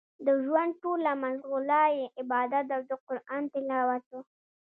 [0.25, 4.13] د ژوند ټوله مشغولا يې عبادت او د قران تلاوت و.